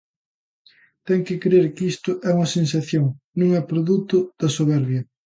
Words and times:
Ten 1.07 1.19
que 1.27 1.35
crer 1.43 1.65
que 1.75 1.83
isto 1.93 2.11
é 2.27 2.29
unha 2.37 2.53
sensación, 2.57 3.05
non 3.39 3.47
é 3.59 3.61
produto 3.71 4.17
da 4.39 4.49
soberbia. 4.57 5.01